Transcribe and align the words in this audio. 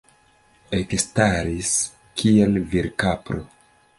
Ekstaris, 0.77 1.75
kiel 2.21 2.57
virkapro. 2.75 3.45